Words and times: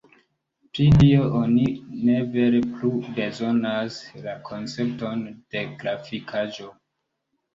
Pri 0.75 0.85
tio 1.01 1.25
oni 1.39 1.65
ne 2.07 2.15
vere 2.37 2.61
plu 2.69 2.89
bezonas 3.19 3.99
la 4.23 4.35
koncepton 4.47 5.23
de 5.57 5.61
grafikaĵo. 5.83 6.69